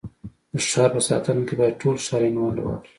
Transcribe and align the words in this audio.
د 0.53 0.55
ښار 0.69 0.89
په 0.95 1.01
ساتنه 1.07 1.41
کي 1.47 1.53
بايد 1.59 1.75
ټول 1.81 1.95
ښاریان 2.05 2.35
ونډه 2.39 2.61
واخلي. 2.65 2.87